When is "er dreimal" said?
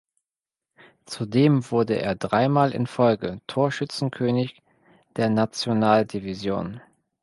2.01-2.71